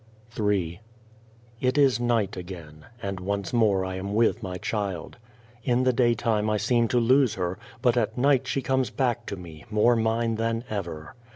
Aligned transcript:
Ill 0.35 0.49
IT 0.49 1.77
is 1.77 1.99
night 1.99 2.35
again, 2.35 2.87
and 3.03 3.19
once 3.19 3.53
more 3.53 3.85
I 3.85 3.97
am 3.97 4.15
with 4.15 4.41
my 4.41 4.57
child. 4.57 5.17
In 5.63 5.83
the 5.83 5.93
daytime 5.93 6.49
I 6.49 6.57
seem 6.57 6.87
to 6.87 6.99
lose 6.99 7.35
her, 7.35 7.59
but 7.83 7.95
at 7.95 8.17
night 8.17 8.47
she 8.47 8.63
comes 8.63 8.89
back 8.89 9.27
to 9.27 9.35
me, 9.35 9.63
more 9.69 9.95
mine 9.95 10.37
than 10.37 10.63
ever. 10.71 11.13